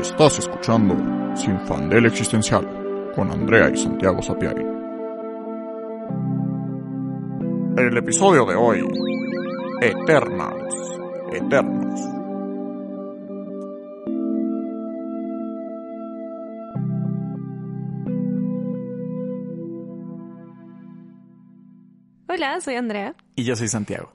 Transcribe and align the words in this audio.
Estás 0.00 0.38
escuchando 0.38 0.94
Sin 1.34 1.58
Fandel 1.60 2.04
Existencial 2.06 3.12
con 3.14 3.30
Andrea 3.30 3.70
y 3.70 3.76
Santiago 3.78 4.20
Sapiari. 4.20 4.62
En 7.76 7.78
el 7.78 7.96
episodio 7.96 8.44
de 8.44 8.54
hoy, 8.54 8.86
Eternals, 9.80 10.74
Eternos. 11.32 12.00
Hola, 22.28 22.60
soy 22.60 22.74
Andrea. 22.74 23.14
Y 23.34 23.44
yo 23.44 23.56
soy 23.56 23.68
Santiago. 23.68 24.12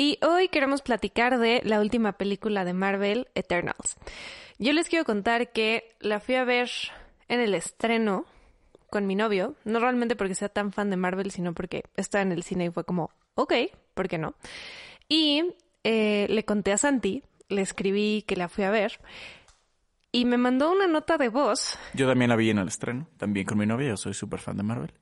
Y 0.00 0.18
hoy 0.22 0.48
queremos 0.48 0.80
platicar 0.80 1.38
de 1.38 1.60
la 1.62 1.78
última 1.78 2.12
película 2.12 2.64
de 2.64 2.72
Marvel, 2.72 3.28
Eternals. 3.34 3.98
Yo 4.58 4.72
les 4.72 4.88
quiero 4.88 5.04
contar 5.04 5.52
que 5.52 5.94
la 6.00 6.20
fui 6.20 6.36
a 6.36 6.44
ver 6.44 6.70
en 7.28 7.38
el 7.38 7.54
estreno 7.54 8.24
con 8.88 9.06
mi 9.06 9.14
novio, 9.14 9.56
no 9.66 9.78
realmente 9.78 10.16
porque 10.16 10.34
sea 10.34 10.48
tan 10.48 10.72
fan 10.72 10.88
de 10.88 10.96
Marvel, 10.96 11.30
sino 11.30 11.52
porque 11.52 11.84
estaba 11.96 12.22
en 12.22 12.32
el 12.32 12.44
cine 12.44 12.64
y 12.64 12.70
fue 12.70 12.84
como, 12.84 13.10
ok, 13.34 13.52
¿por 13.92 14.08
qué 14.08 14.16
no? 14.16 14.32
Y 15.06 15.52
eh, 15.84 16.26
le 16.30 16.46
conté 16.46 16.72
a 16.72 16.78
Santi, 16.78 17.22
le 17.50 17.60
escribí 17.60 18.24
que 18.26 18.36
la 18.36 18.48
fui 18.48 18.64
a 18.64 18.70
ver 18.70 19.00
y 20.12 20.24
me 20.24 20.38
mandó 20.38 20.72
una 20.72 20.86
nota 20.86 21.18
de 21.18 21.28
voz. 21.28 21.78
Yo 21.92 22.08
también 22.08 22.30
la 22.30 22.36
vi 22.36 22.48
en 22.48 22.56
el 22.56 22.68
estreno, 22.68 23.06
también 23.18 23.44
con 23.44 23.58
mi 23.58 23.66
novia, 23.66 23.88
yo 23.88 23.98
soy 23.98 24.14
súper 24.14 24.40
fan 24.40 24.56
de 24.56 24.62
Marvel. 24.62 24.94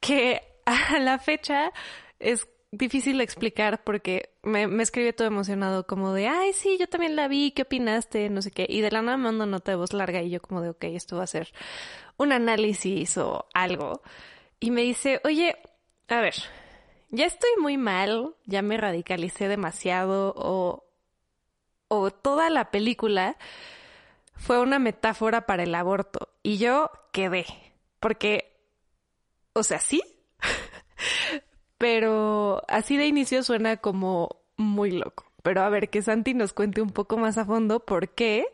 Que 0.00 0.40
a 0.64 0.98
la 1.00 1.18
fecha 1.18 1.70
es 2.18 2.48
difícil 2.70 3.18
de 3.18 3.24
explicar 3.24 3.82
porque 3.84 4.34
me, 4.42 4.66
me 4.66 4.84
todo 4.86 5.26
emocionado 5.26 5.86
como 5.86 6.12
de, 6.12 6.28
ay, 6.28 6.52
sí, 6.52 6.76
yo 6.78 6.88
también 6.88 7.16
la 7.16 7.28
vi, 7.28 7.52
¿qué 7.52 7.62
opinaste? 7.62 8.28
No 8.30 8.42
sé 8.42 8.50
qué. 8.50 8.66
Y 8.68 8.80
de 8.80 8.90
la 8.90 9.02
nada 9.02 9.16
me 9.16 9.24
manda 9.24 9.46
nota 9.46 9.72
de 9.72 9.76
voz 9.76 9.92
larga 9.92 10.22
y 10.22 10.30
yo 10.30 10.40
como 10.40 10.60
de, 10.60 10.70
ok, 10.70 10.84
esto 10.84 11.16
va 11.16 11.24
a 11.24 11.28
ser 11.28 11.52
un 12.16 12.32
análisis 12.32 13.16
o 13.18 13.46
algo. 13.54 14.02
Y 14.60 14.70
me 14.70 14.82
dice, 14.82 15.20
oye, 15.24 15.56
a 16.08 16.20
ver, 16.20 16.34
ya 17.10 17.26
estoy 17.26 17.50
muy 17.60 17.78
mal, 17.78 18.34
ya 18.44 18.62
me 18.62 18.76
radicalicé 18.76 19.48
demasiado 19.48 20.34
o, 20.36 20.84
o 21.88 22.10
toda 22.10 22.50
la 22.50 22.70
película 22.70 23.36
fue 24.34 24.60
una 24.60 24.78
metáfora 24.78 25.46
para 25.46 25.62
el 25.62 25.74
aborto. 25.74 26.28
Y 26.42 26.58
yo 26.58 26.90
quedé, 27.12 27.46
porque, 27.98 28.56
o 29.52 29.62
sea, 29.62 29.80
sí, 29.80 30.02
pero 31.78 32.62
así 32.68 32.96
de 32.96 33.06
inicio 33.06 33.42
suena 33.42 33.78
como 33.78 34.42
muy 34.56 34.90
loco. 34.90 35.24
Pero 35.42 35.62
a 35.62 35.68
ver, 35.68 35.88
que 35.88 36.02
Santi 36.02 36.34
nos 36.34 36.52
cuente 36.52 36.82
un 36.82 36.90
poco 36.90 37.16
más 37.16 37.38
a 37.38 37.46
fondo 37.46 37.80
por 37.80 38.10
qué 38.10 38.46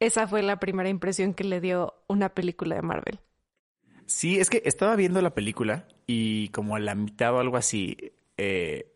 esa 0.00 0.26
fue 0.26 0.42
la 0.42 0.58
primera 0.60 0.88
impresión 0.88 1.34
que 1.34 1.44
le 1.44 1.60
dio 1.60 1.94
una 2.06 2.28
película 2.30 2.76
de 2.76 2.82
Marvel. 2.82 3.18
Sí, 4.06 4.38
es 4.38 4.50
que 4.50 4.62
estaba 4.64 4.96
viendo 4.96 5.20
la 5.22 5.34
película 5.34 5.86
y 6.06 6.48
como 6.48 6.76
a 6.76 6.78
la 6.78 6.94
mitad 6.94 7.34
o 7.34 7.40
algo 7.40 7.56
así, 7.56 8.12
eh, 8.36 8.92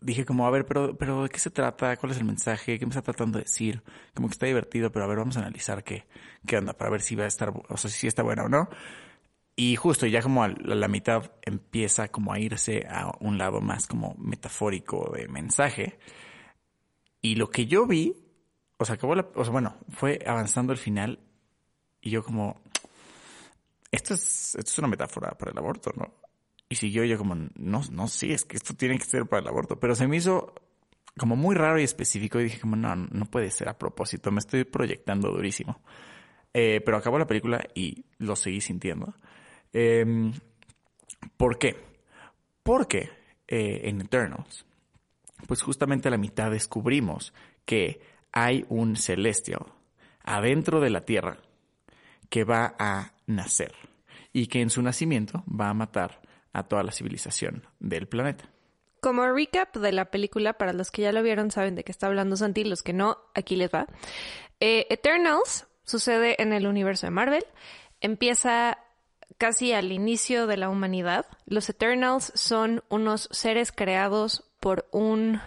dije 0.00 0.24
como, 0.24 0.46
a 0.46 0.50
ver, 0.50 0.66
pero, 0.66 0.96
pero 0.96 1.24
¿de 1.24 1.28
qué 1.28 1.38
se 1.38 1.50
trata? 1.50 1.96
¿Cuál 1.96 2.12
es 2.12 2.18
el 2.18 2.24
mensaje? 2.24 2.78
¿Qué 2.78 2.86
me 2.86 2.90
está 2.90 3.02
tratando 3.02 3.38
de 3.38 3.44
decir? 3.44 3.82
Como 4.14 4.28
que 4.28 4.32
está 4.32 4.46
divertido, 4.46 4.92
pero 4.92 5.04
a 5.04 5.08
ver, 5.08 5.18
vamos 5.18 5.36
a 5.36 5.40
analizar 5.40 5.82
qué, 5.82 6.06
qué 6.46 6.58
onda 6.58 6.74
para 6.74 6.90
ver 6.90 7.00
si 7.00 7.16
va 7.16 7.24
a 7.24 7.28
estar, 7.28 7.52
o 7.68 7.76
sea, 7.76 7.90
si 7.90 8.06
está 8.06 8.22
buena 8.22 8.44
o 8.44 8.48
no. 8.48 8.68
Y 9.58 9.74
justo 9.76 10.06
ya 10.06 10.20
como 10.20 10.44
a 10.44 10.48
la 10.48 10.86
mitad 10.86 11.32
empieza 11.40 12.08
como 12.08 12.32
a 12.32 12.38
irse 12.38 12.86
a 12.88 13.10
un 13.20 13.38
lado 13.38 13.62
más 13.62 13.86
como 13.86 14.14
metafórico 14.18 15.12
de 15.16 15.28
mensaje. 15.28 15.98
Y 17.22 17.36
lo 17.36 17.50
que 17.50 17.64
yo 17.64 17.86
vi, 17.86 18.14
o 18.76 18.84
sea, 18.84 18.96
acabó 18.96 19.14
la, 19.14 19.26
o 19.34 19.42
sea, 19.42 19.52
bueno, 19.52 19.76
fue 19.88 20.18
avanzando 20.26 20.74
el 20.74 20.78
final 20.78 21.20
y 22.02 22.10
yo 22.10 22.22
como, 22.22 22.60
esto 23.90 24.12
es, 24.12 24.54
esto 24.56 24.70
es 24.70 24.78
una 24.78 24.88
metáfora 24.88 25.30
para 25.30 25.52
el 25.52 25.58
aborto, 25.58 25.90
¿no? 25.96 26.12
Y 26.68 26.74
siguió 26.74 27.04
yo 27.04 27.16
como, 27.16 27.34
no, 27.34 27.82
no, 27.90 28.08
sí, 28.08 28.32
es 28.32 28.44
que 28.44 28.56
esto 28.56 28.74
tiene 28.74 28.98
que 28.98 29.04
ser 29.04 29.24
para 29.26 29.40
el 29.40 29.48
aborto. 29.48 29.80
Pero 29.80 29.94
se 29.94 30.06
me 30.06 30.16
hizo 30.16 30.52
como 31.18 31.34
muy 31.34 31.54
raro 31.54 31.80
y 31.80 31.84
específico 31.84 32.38
y 32.38 32.44
dije 32.44 32.60
como, 32.60 32.76
no, 32.76 32.94
no 32.94 33.24
puede 33.24 33.50
ser 33.50 33.70
a 33.70 33.78
propósito, 33.78 34.30
me 34.30 34.40
estoy 34.40 34.64
proyectando 34.64 35.30
durísimo. 35.30 35.80
Eh, 36.52 36.80
pero 36.84 36.96
acabó 36.96 37.18
la 37.18 37.26
película 37.26 37.66
y 37.74 38.04
lo 38.18 38.36
seguí 38.36 38.60
sintiendo. 38.60 39.14
Eh, 39.72 40.32
¿Por 41.36 41.58
qué? 41.58 41.76
Porque 42.62 43.10
eh, 43.48 43.82
en 43.84 44.00
Eternals, 44.00 44.66
pues 45.46 45.62
justamente 45.62 46.08
a 46.08 46.10
la 46.10 46.18
mitad 46.18 46.50
descubrimos 46.50 47.32
que 47.64 48.00
hay 48.32 48.64
un 48.68 48.96
celestial 48.96 49.66
adentro 50.24 50.80
de 50.80 50.90
la 50.90 51.04
Tierra 51.04 51.38
que 52.28 52.44
va 52.44 52.74
a 52.78 53.12
nacer 53.26 53.74
y 54.32 54.48
que 54.48 54.60
en 54.60 54.70
su 54.70 54.82
nacimiento 54.82 55.44
va 55.48 55.70
a 55.70 55.74
matar 55.74 56.20
a 56.52 56.64
toda 56.64 56.82
la 56.82 56.92
civilización 56.92 57.66
del 57.78 58.08
planeta. 58.08 58.50
Como 59.00 59.26
recap 59.26 59.76
de 59.76 59.92
la 59.92 60.06
película, 60.06 60.54
para 60.54 60.72
los 60.72 60.90
que 60.90 61.02
ya 61.02 61.12
lo 61.12 61.22
vieron 61.22 61.50
saben 61.50 61.74
de 61.74 61.84
qué 61.84 61.92
está 61.92 62.08
hablando 62.08 62.36
Santi, 62.36 62.64
los 62.64 62.82
que 62.82 62.92
no, 62.92 63.18
aquí 63.34 63.56
les 63.56 63.70
va. 63.72 63.86
Eh, 64.58 64.86
Eternals 64.90 65.66
sucede 65.84 66.40
en 66.42 66.52
el 66.52 66.66
universo 66.66 67.06
de 67.06 67.10
Marvel. 67.10 67.44
Empieza 68.00 68.78
casi 69.38 69.72
al 69.72 69.92
inicio 69.92 70.46
de 70.46 70.56
la 70.56 70.68
humanidad. 70.68 71.26
Los 71.46 71.68
Eternals 71.68 72.32
son 72.34 72.82
unos 72.88 73.28
seres 73.32 73.72
creados 73.72 74.44
por 74.60 74.88
un 74.92 75.40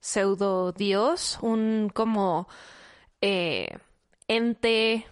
pseudo 0.00 0.72
dios, 0.72 1.38
un 1.40 1.90
como 1.92 2.48
eh, 3.20 3.78
ente 4.28 5.06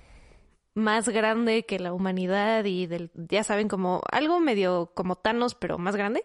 más 0.75 1.09
grande 1.09 1.65
que 1.65 1.79
la 1.79 1.93
humanidad 1.93 2.65
y 2.65 2.87
del, 2.87 3.11
ya 3.15 3.45
saben, 3.45 3.69
como 3.69 4.03
algo 4.11 4.41
medio 4.41 4.93
como 4.95 5.17
Thanos, 5.17 5.55
pero 5.55 5.79
más 5.79 5.97
grande, 5.97 6.25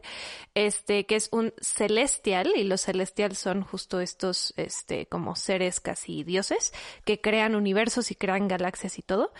este, 0.55 1.05
que 1.05 1.15
es 1.15 1.29
un 1.31 1.53
celestial, 1.59 2.51
y 2.55 2.63
los 2.63 2.81
celestial 2.81 3.35
son 3.35 3.61
justo 3.61 3.99
estos, 3.99 4.53
este, 4.57 5.05
como 5.07 5.35
seres 5.35 5.79
casi 5.79 6.23
dioses, 6.23 6.73
que 7.05 7.19
crean 7.19 7.55
universos 7.55 8.11
y 8.11 8.15
crean 8.15 8.47
galaxias 8.47 8.97
y 8.99 9.01
todo. 9.01 9.33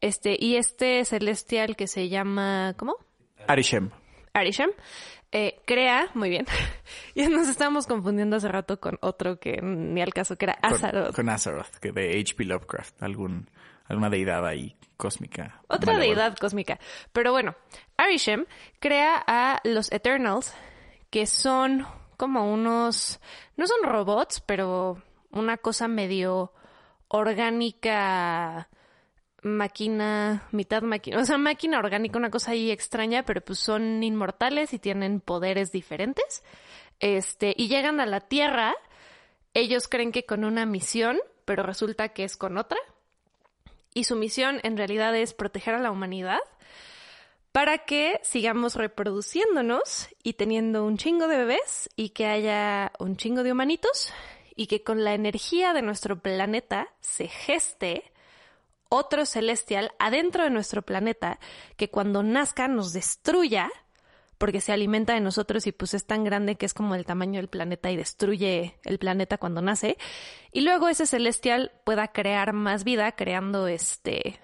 Este, 0.00 0.36
y 0.38 0.56
este 0.56 1.04
celestial 1.04 1.76
que 1.76 1.86
se 1.86 2.08
llama, 2.08 2.74
¿cómo? 2.76 2.96
Arishem. 3.46 3.90
Arishem. 4.32 4.70
Eh, 5.30 5.60
crea, 5.66 6.10
muy 6.14 6.30
bien. 6.30 6.46
y 7.14 7.26
nos 7.26 7.48
estábamos 7.48 7.86
confundiendo 7.86 8.36
hace 8.36 8.48
rato 8.48 8.80
con 8.80 8.98
otro 9.02 9.38
que 9.38 9.60
ni 9.60 10.00
al 10.00 10.14
caso, 10.14 10.36
que 10.36 10.46
era 10.46 10.54
Azaroth. 10.62 11.06
Con, 11.06 11.14
con 11.14 11.28
Azaroth, 11.28 11.76
que 11.80 11.92
de 11.92 12.18
H.P. 12.18 12.44
Lovecraft, 12.44 13.02
algún, 13.02 13.50
alguna 13.88 14.10
deidad 14.10 14.46
ahí 14.46 14.76
cósmica. 14.96 15.62
Otra 15.68 15.96
deidad 15.96 16.36
cósmica. 16.36 16.78
Pero 17.12 17.32
bueno, 17.32 17.54
Arishem 17.96 18.46
crea 18.80 19.22
a 19.26 19.60
los 19.64 19.90
Eternals, 19.92 20.54
que 21.10 21.26
son 21.26 21.86
como 22.16 22.52
unos, 22.52 23.20
no 23.56 23.66
son 23.66 23.82
robots, 23.84 24.40
pero 24.40 25.02
una 25.30 25.56
cosa 25.56 25.88
medio 25.88 26.52
orgánica, 27.06 28.68
máquina, 29.42 30.48
mitad 30.50 30.82
máquina, 30.82 31.20
o 31.20 31.24
sea, 31.24 31.38
máquina 31.38 31.78
orgánica, 31.78 32.18
una 32.18 32.30
cosa 32.30 32.50
ahí 32.50 32.70
extraña, 32.70 33.22
pero 33.22 33.40
pues 33.40 33.58
son 33.60 34.02
inmortales 34.02 34.74
y 34.74 34.78
tienen 34.78 35.20
poderes 35.20 35.72
diferentes. 35.72 36.42
Este, 37.00 37.54
y 37.56 37.68
llegan 37.68 38.00
a 38.00 38.06
la 38.06 38.20
Tierra, 38.20 38.74
ellos 39.54 39.88
creen 39.88 40.12
que 40.12 40.26
con 40.26 40.44
una 40.44 40.66
misión, 40.66 41.18
pero 41.44 41.62
resulta 41.62 42.10
que 42.10 42.24
es 42.24 42.36
con 42.36 42.58
otra. 42.58 42.78
Y 43.94 44.04
su 44.04 44.16
misión 44.16 44.60
en 44.62 44.76
realidad 44.76 45.16
es 45.16 45.34
proteger 45.34 45.74
a 45.74 45.80
la 45.80 45.90
humanidad 45.90 46.40
para 47.52 47.78
que 47.78 48.20
sigamos 48.22 48.76
reproduciéndonos 48.76 50.08
y 50.22 50.34
teniendo 50.34 50.84
un 50.84 50.96
chingo 50.96 51.26
de 51.26 51.38
bebés 51.38 51.90
y 51.96 52.10
que 52.10 52.26
haya 52.26 52.92
un 52.98 53.16
chingo 53.16 53.42
de 53.42 53.52
humanitos 53.52 54.12
y 54.54 54.66
que 54.66 54.82
con 54.82 55.04
la 55.04 55.14
energía 55.14 55.72
de 55.72 55.82
nuestro 55.82 56.20
planeta 56.20 56.88
se 57.00 57.28
geste 57.28 58.12
otro 58.88 59.26
celestial 59.26 59.92
adentro 59.98 60.44
de 60.44 60.50
nuestro 60.50 60.82
planeta 60.82 61.38
que 61.76 61.90
cuando 61.90 62.22
nazca 62.22 62.68
nos 62.68 62.92
destruya 62.92 63.70
porque 64.38 64.60
se 64.60 64.72
alimenta 64.72 65.14
de 65.14 65.20
nosotros 65.20 65.66
y 65.66 65.72
pues 65.72 65.94
es 65.94 66.06
tan 66.06 66.24
grande 66.24 66.54
que 66.56 66.66
es 66.66 66.74
como 66.74 66.94
el 66.94 67.04
tamaño 67.04 67.40
del 67.40 67.48
planeta 67.48 67.90
y 67.90 67.96
destruye 67.96 68.78
el 68.84 68.98
planeta 68.98 69.36
cuando 69.38 69.60
nace. 69.60 69.98
Y 70.52 70.62
luego 70.62 70.88
ese 70.88 71.06
celestial 71.06 71.72
pueda 71.84 72.08
crear 72.08 72.52
más 72.52 72.84
vida 72.84 73.12
creando 73.12 73.66
este 73.66 74.40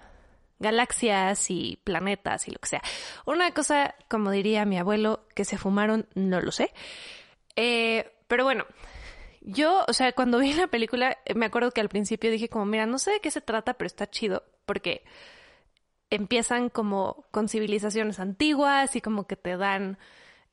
galaxias 0.59 1.49
y 1.49 1.79
planetas 1.83 2.47
y 2.47 2.51
lo 2.51 2.59
que 2.59 2.69
sea. 2.69 2.81
Una 3.25 3.51
cosa, 3.51 3.95
como 4.09 4.31
diría 4.31 4.65
mi 4.65 4.77
abuelo, 4.77 5.25
que 5.35 5.45
se 5.45 5.57
fumaron, 5.57 6.07
no 6.13 6.41
lo 6.41 6.51
sé. 6.51 6.71
Eh, 7.55 8.11
pero 8.27 8.43
bueno, 8.43 8.65
yo, 9.41 9.85
o 9.87 9.93
sea, 9.93 10.11
cuando 10.13 10.39
vi 10.39 10.53
la 10.53 10.67
película, 10.67 11.17
me 11.35 11.45
acuerdo 11.45 11.71
que 11.71 11.81
al 11.81 11.89
principio 11.89 12.31
dije 12.31 12.49
como, 12.49 12.65
mira, 12.65 12.85
no 12.85 12.99
sé 12.99 13.11
de 13.11 13.19
qué 13.19 13.31
se 13.31 13.41
trata, 13.41 13.75
pero 13.75 13.87
está 13.87 14.09
chido, 14.09 14.43
porque 14.65 15.03
empiezan 16.09 16.69
como 16.69 17.25
con 17.31 17.49
civilizaciones 17.49 18.19
antiguas 18.19 18.95
y 18.95 19.01
como 19.01 19.27
que 19.27 19.35
te 19.35 19.57
dan 19.57 19.97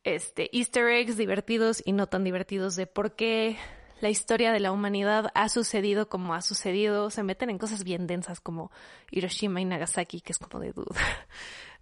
este 0.04 0.50
easter 0.56 0.88
eggs 0.88 1.16
divertidos 1.16 1.82
y 1.84 1.92
no 1.92 2.06
tan 2.06 2.24
divertidos 2.24 2.76
de 2.76 2.86
por 2.86 3.14
qué 3.14 3.56
la 4.02 4.10
historia 4.10 4.52
de 4.52 4.58
la 4.58 4.72
humanidad 4.72 5.30
ha 5.34 5.48
sucedido 5.48 6.08
como 6.08 6.34
ha 6.34 6.42
sucedido, 6.42 7.08
se 7.10 7.22
meten 7.22 7.50
en 7.50 7.58
cosas 7.58 7.84
bien 7.84 8.08
densas 8.08 8.40
como 8.40 8.72
Hiroshima 9.12 9.60
y 9.60 9.64
Nagasaki, 9.64 10.20
que 10.20 10.32
es 10.32 10.38
como 10.38 10.58
de 10.58 10.72
duda. 10.72 11.00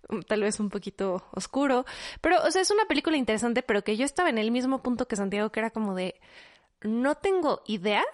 Tal 0.28 0.42
vez 0.42 0.60
un 0.60 0.68
poquito 0.68 1.24
oscuro. 1.30 1.86
Pero, 2.20 2.42
o 2.42 2.50
sea, 2.50 2.60
es 2.60 2.70
una 2.70 2.84
película 2.84 3.16
interesante, 3.16 3.62
pero 3.62 3.82
que 3.82 3.96
yo 3.96 4.04
estaba 4.04 4.28
en 4.28 4.36
el 4.36 4.50
mismo 4.50 4.82
punto 4.82 5.08
que 5.08 5.16
Santiago, 5.16 5.50
que 5.50 5.60
era 5.60 5.70
como 5.70 5.94
de. 5.94 6.20
No 6.82 7.14
tengo 7.14 7.62
idea 7.66 8.04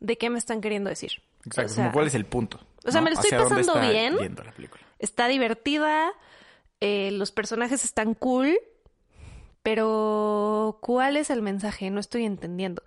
de 0.00 0.18
qué 0.18 0.28
me 0.28 0.38
están 0.38 0.60
queriendo 0.60 0.90
decir. 0.90 1.22
Exacto, 1.46 1.72
O 1.72 1.74
sea, 1.74 1.84
como 1.84 1.92
cuál 1.92 2.06
es 2.08 2.14
el 2.14 2.26
punto. 2.26 2.60
o 2.84 2.90
sea, 2.90 3.00
¿no? 3.00 3.04
me 3.06 3.10
lo 3.10 3.14
estoy 3.14 3.28
¿Hacia 3.28 3.38
dónde 3.38 3.54
pasando 3.62 3.80
está 3.80 3.90
bien. 3.92 4.18
yendo 4.18 4.44
la 4.44 4.52
película? 4.52 4.82
Está 4.98 5.28
divertida, 5.28 6.12
eh, 6.80 7.10
los 7.12 7.30
personajes 7.32 7.84
están 7.84 8.14
cool, 8.14 8.58
pero 9.62 10.78
¿cuál 10.80 11.16
es 11.16 11.30
el 11.30 11.42
mensaje? 11.42 11.90
No 11.90 12.00
estoy 12.00 12.24
entendiendo. 12.24 12.82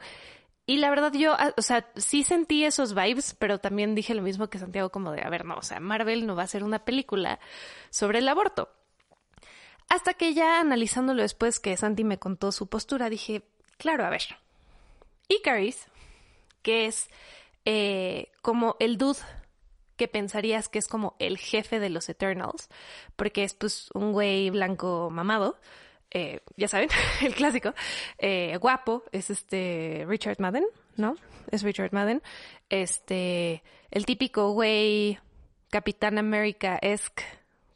Y 0.66 0.78
la 0.78 0.90
verdad 0.92 1.12
yo, 1.14 1.34
ah, 1.34 1.54
o 1.58 1.62
sea, 1.64 1.90
sí 1.96 2.24
sentí 2.24 2.64
esos 2.64 2.94
vibes, 2.94 3.36
pero 3.40 3.58
también 3.58 3.96
dije 3.96 4.14
lo 4.14 4.22
mismo 4.22 4.50
que 4.50 4.60
Santiago, 4.60 4.90
como 4.92 5.12
de, 5.12 5.24
a 5.24 5.30
ver, 5.30 5.44
no, 5.44 5.56
o 5.58 5.64
sea, 5.64 5.80
Marvel 5.80 6.28
no 6.28 6.36
va 6.36 6.44
a 6.44 6.46
hacer 6.46 6.64
una 6.64 6.86
película 6.86 7.40
sobre 7.90 8.20
el 8.20 8.28
aborto. 8.30 8.70
Hasta 9.90 10.14
que 10.14 10.36
ya 10.36 10.60
analizándolo 10.60 11.24
después 11.24 11.60
que 11.60 11.76
Santi 11.76 12.04
me 12.04 12.20
contó 12.20 12.52
su 12.52 12.68
postura, 12.68 13.10
dije, 13.10 13.44
claro, 13.78 14.06
a 14.06 14.12
ver, 14.12 14.22
Icaris, 15.28 15.88
que 16.62 16.86
es 16.86 17.10
eh, 17.66 18.32
como 18.42 18.76
el 18.80 18.98
dude 18.98 19.20
que 19.98 20.08
pensarías 20.08 20.70
que 20.70 20.80
es 20.80 20.88
como 20.88 21.16
el 21.20 21.38
jefe 21.38 21.80
de 21.80 21.90
los 21.90 22.08
Eternals, 22.08 22.70
porque 23.16 23.44
es 23.44 23.54
pues 23.54 23.90
un 23.94 24.14
güey 24.14 24.50
blanco 24.50 25.10
mamado, 25.12 25.60
eh, 26.12 26.40
ya 26.56 26.68
saben, 26.68 26.90
el 27.22 27.36
clásico, 27.36 27.74
eh, 28.18 28.58
guapo, 28.62 29.04
es 29.12 29.30
este 29.30 30.06
Richard 30.08 30.40
Madden, 30.40 30.66
¿no? 30.96 31.16
Es 31.52 31.64
Richard 31.64 31.92
Madden, 31.92 32.24
este, 32.70 33.62
el 33.92 34.06
típico 34.06 34.52
güey 34.54 35.20
Capitán 35.70 36.18
América-esque, 36.18 37.24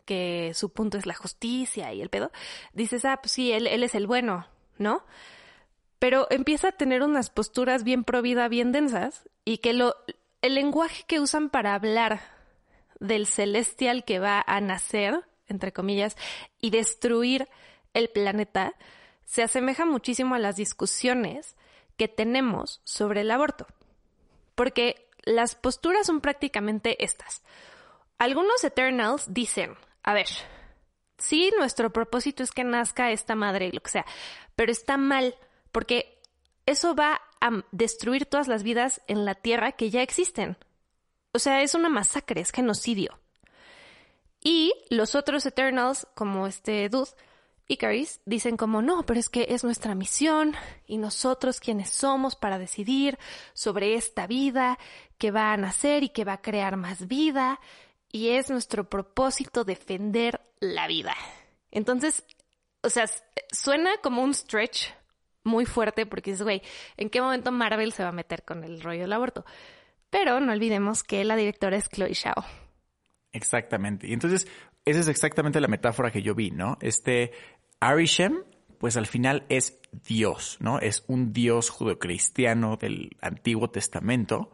que 0.05 0.51
su 0.53 0.69
punto 0.69 0.97
es 0.97 1.05
la 1.05 1.15
justicia 1.15 1.93
y 1.93 2.01
el 2.01 2.09
pedo, 2.09 2.31
dices, 2.71 3.03
ah, 3.05 3.19
pues 3.21 3.33
sí, 3.33 3.51
él, 3.51 3.67
él 3.67 3.83
es 3.83 3.95
el 3.95 4.07
bueno, 4.07 4.47
¿no? 4.77 5.03
pero 6.03 6.27
empieza 6.29 6.67
a 6.67 6.71
tener 6.73 7.01
unas 7.01 7.29
posturas 7.29 7.85
bien 7.85 8.03
pro 8.03 8.21
vida, 8.21 8.49
bien 8.49 8.73
densas, 8.73 9.29
y 9.45 9.57
que 9.57 9.73
lo, 9.73 9.95
el 10.41 10.55
lenguaje 10.55 11.03
que 11.07 11.19
usan 11.19 11.49
para 11.49 11.73
hablar 11.73 12.21
del 12.99 13.27
celestial 13.27 14.05
que 14.05 14.19
va 14.19 14.43
a 14.45 14.61
nacer, 14.61 15.23
entre 15.47 15.73
comillas, 15.73 16.15
y 16.59 16.69
destruir 16.69 17.49
el 17.93 18.09
planeta, 18.09 18.73
se 19.25 19.43
asemeja 19.43 19.85
muchísimo 19.85 20.35
a 20.35 20.39
las 20.39 20.55
discusiones 20.55 21.55
que 21.97 22.07
tenemos 22.07 22.81
sobre 22.83 23.21
el 23.21 23.31
aborto. 23.31 23.67
Porque 24.55 25.07
las 25.23 25.55
posturas 25.55 26.07
son 26.07 26.21
prácticamente 26.21 27.03
estas. 27.03 27.43
Algunos 28.17 28.63
Eternals 28.63 29.33
dicen, 29.33 29.75
a 30.03 30.13
ver, 30.13 30.27
sí, 31.17 31.51
nuestro 31.57 31.91
propósito 31.91 32.43
es 32.43 32.51
que 32.51 32.63
nazca 32.63 33.11
esta 33.11 33.35
madre 33.35 33.67
y 33.67 33.71
lo 33.71 33.81
que 33.81 33.91
sea, 33.91 34.05
pero 34.55 34.71
está 34.71 34.97
mal 34.97 35.35
porque 35.71 36.21
eso 36.65 36.95
va 36.95 37.21
a 37.43 37.65
destruir 37.73 38.25
todas 38.25 38.47
las 38.47 38.63
vidas 38.63 39.01
en 39.07 39.25
la 39.25 39.35
Tierra 39.35 39.73
que 39.73 39.89
ya 39.89 40.01
existen. 40.01 40.55
O 41.33 41.39
sea, 41.39 41.61
es 41.61 41.75
una 41.75 41.89
masacre, 41.89 42.39
es 42.39 42.51
genocidio. 42.51 43.19
Y 44.41 44.73
los 44.89 45.13
otros 45.13 45.45
Eternals, 45.45 46.07
como 46.15 46.47
este 46.47 46.87
dude, 46.87 47.11
Icaris, 47.67 48.21
dicen 48.25 48.55
como, 48.55 48.81
no, 48.81 49.05
pero 49.05 49.19
es 49.19 49.27
que 49.27 49.47
es 49.49 49.65
nuestra 49.65 49.93
misión 49.93 50.55
y 50.87 50.97
nosotros 50.97 51.59
quienes 51.59 51.89
somos 51.89 52.35
para 52.37 52.57
decidir 52.59 53.19
sobre 53.53 53.95
esta 53.95 54.25
vida 54.25 54.79
que 55.17 55.31
va 55.31 55.51
a 55.51 55.57
nacer 55.57 56.03
y 56.03 56.09
que 56.09 56.23
va 56.23 56.33
a 56.33 56.41
crear 56.41 56.77
más 56.77 57.07
vida 57.07 57.59
y 58.09 58.29
es 58.29 58.49
nuestro 58.49 58.89
propósito 58.89 59.65
defender 59.65 60.39
la 60.59 60.87
vida. 60.87 61.15
Entonces, 61.71 62.23
o 62.83 62.89
sea, 62.89 63.05
suena 63.51 63.97
como 64.01 64.23
un 64.23 64.33
stretch 64.33 64.87
muy 65.43 65.65
fuerte 65.65 66.05
porque 66.05 66.31
es, 66.31 66.41
güey, 66.41 66.61
¿en 66.97 67.09
qué 67.09 67.21
momento 67.21 67.51
Marvel 67.51 67.91
se 67.91 68.03
va 68.03 68.09
a 68.09 68.13
meter 68.13 68.43
con 68.43 68.63
el 68.63 68.81
rollo 68.81 69.01
del 69.01 69.13
aborto? 69.13 69.45
Pero 70.09 70.39
no 70.39 70.51
olvidemos 70.51 71.03
que 71.03 71.23
la 71.23 71.35
directora 71.35 71.77
es 71.77 71.89
Chloe 71.89 72.13
Zhao. 72.15 72.45
Exactamente. 73.31 74.07
Y 74.07 74.13
entonces, 74.13 74.47
esa 74.85 74.99
es 74.99 75.07
exactamente 75.07 75.59
la 75.59 75.67
metáfora 75.67 76.11
que 76.11 76.21
yo 76.21 76.35
vi, 76.35 76.51
¿no? 76.51 76.77
Este 76.81 77.31
Arishem, 77.79 78.43
pues 78.77 78.95
al 78.95 79.07
final 79.07 79.45
es 79.49 79.79
Dios, 80.07 80.57
¿no? 80.59 80.79
Es 80.79 81.03
un 81.07 81.33
Dios 81.33 81.69
judeocristiano 81.69 82.77
del 82.77 83.17
Antiguo 83.21 83.69
Testamento 83.69 84.51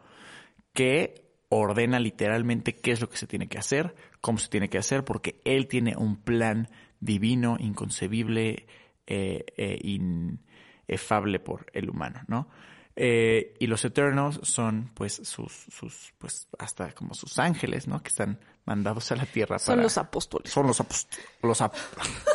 que 0.72 1.30
ordena 1.50 1.98
literalmente 1.98 2.76
qué 2.76 2.92
es 2.92 3.00
lo 3.00 3.08
que 3.08 3.16
se 3.16 3.26
tiene 3.26 3.48
que 3.48 3.58
hacer, 3.58 3.94
cómo 4.20 4.38
se 4.38 4.48
tiene 4.48 4.68
que 4.68 4.78
hacer, 4.78 5.04
porque 5.04 5.40
Él 5.44 5.66
tiene 5.66 5.94
un 5.96 6.16
plan 6.22 6.68
divino, 7.00 7.56
inconcebible, 7.58 8.66
eh, 9.06 9.44
eh, 9.56 9.78
inefable 10.90 11.38
por 11.40 11.66
el 11.72 11.88
humano, 11.88 12.20
¿no? 12.26 12.48
Eh, 12.96 13.54
y 13.60 13.66
los 13.66 13.84
Eternos 13.84 14.40
son, 14.42 14.90
pues, 14.94 15.14
sus, 15.24 15.52
sus, 15.70 16.12
pues, 16.18 16.48
hasta 16.58 16.92
como 16.92 17.14
sus 17.14 17.38
ángeles, 17.38 17.86
¿no? 17.86 18.02
Que 18.02 18.08
están 18.08 18.40
mandados 18.64 19.10
a 19.12 19.16
la 19.16 19.24
tierra 19.26 19.58
Son 19.58 19.74
para... 19.74 19.82
los 19.84 19.96
apóstoles. 19.96 20.52
Son 20.52 20.66
los 20.66 20.80
apóstoles. 20.80 21.26
Los 21.42 21.60
ap- 21.60 21.74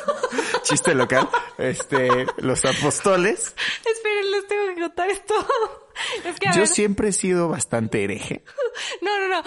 Chiste 0.63 0.96
local. 0.96 1.30
Este, 1.57 2.25
los 2.38 2.63
apóstoles. 2.66 3.54
Esperen, 3.86 4.31
les 4.31 4.48
tengo 4.48 4.68
que 4.75 4.81
contar 4.81 5.10
esto. 5.10 5.34
Es 6.25 6.38
que, 6.40 6.50
a 6.50 6.52
Yo 6.52 6.60
ver, 6.60 6.68
siempre 6.68 7.07
he 7.10 7.13
sido 7.13 7.48
bastante 7.48 8.04
hereje. 8.04 8.44
no, 9.02 9.18
no, 9.19 9.28
no. 9.30 9.44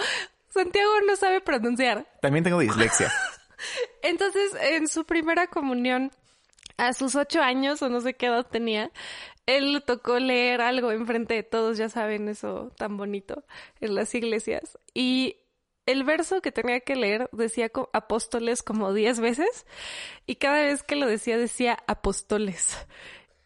Santiago 0.49 0.89
no 1.05 1.15
sabe 1.15 1.41
pronunciar. 1.41 2.07
También 2.23 2.43
tengo 2.43 2.59
dislexia. 2.59 3.11
Entonces, 4.01 4.51
en 4.61 4.87
su 4.87 5.05
primera 5.05 5.45
comunión, 5.47 6.11
a 6.79 6.93
sus 6.93 7.15
ocho 7.15 7.41
años 7.41 7.81
o 7.81 7.89
no 7.89 8.01
sé 8.01 8.15
qué 8.15 8.27
edad 8.27 8.47
tenía, 8.47 8.91
él 9.45 9.73
le 9.73 9.81
tocó 9.81 10.17
leer 10.17 10.61
algo 10.61 10.91
enfrente 10.91 11.33
de 11.33 11.43
todos, 11.43 11.77
ya 11.77 11.89
saben 11.89 12.29
eso 12.29 12.71
tan 12.77 12.97
bonito 12.97 13.43
en 13.81 13.95
las 13.95 14.15
iglesias. 14.15 14.79
Y 14.93 15.35
el 15.85 16.03
verso 16.03 16.41
que 16.41 16.51
tenía 16.51 16.79
que 16.79 16.95
leer 16.95 17.29
decía 17.31 17.69
apóstoles 17.93 18.63
como 18.63 18.93
diez 18.93 19.19
veces 19.19 19.65
y 20.25 20.35
cada 20.35 20.61
vez 20.61 20.83
que 20.83 20.95
lo 20.95 21.05
decía 21.05 21.37
decía 21.37 21.77
apóstoles. 21.85 22.77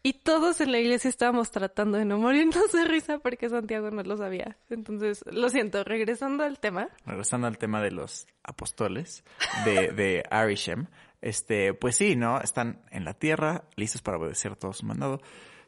Y 0.06 0.12
todos 0.12 0.60
en 0.60 0.70
la 0.70 0.78
iglesia 0.78 1.08
estábamos 1.08 1.50
tratando 1.50 1.96
de 1.96 2.04
no 2.04 2.18
morirnos 2.18 2.70
de 2.72 2.84
risa 2.84 3.18
porque 3.18 3.48
Santiago 3.48 3.90
no 3.90 4.02
lo 4.02 4.18
sabía. 4.18 4.58
Entonces, 4.68 5.24
lo 5.26 5.48
siento, 5.48 5.82
regresando 5.82 6.44
al 6.44 6.60
tema. 6.60 6.90
Regresando 7.06 7.46
al 7.46 7.56
tema 7.56 7.80
de 7.80 7.90
los 7.90 8.26
apóstoles 8.42 9.24
de 9.64 10.22
Arishem. 10.30 10.88
Este, 11.24 11.72
pues 11.72 11.96
sí, 11.96 12.16
¿no? 12.16 12.38
Están 12.42 12.84
en 12.90 13.06
la 13.06 13.14
tierra, 13.14 13.64
listos 13.76 14.02
para 14.02 14.18
obedecer 14.18 14.56
todo 14.56 14.74
su 14.74 14.84
mandado, 14.84 15.22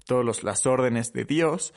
todas 0.05 0.45
las 0.45 0.67
órdenes 0.67 1.15
de 1.15 1.25
Dios. 1.25 1.73